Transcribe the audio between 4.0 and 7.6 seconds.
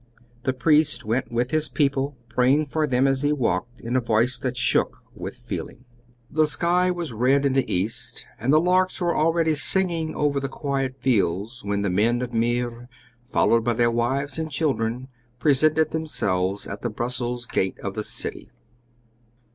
voice that shook with feeling. The sky was red in